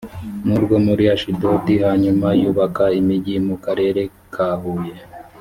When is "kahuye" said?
4.33-4.93